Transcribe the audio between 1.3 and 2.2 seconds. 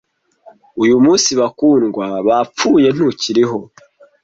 bakundwa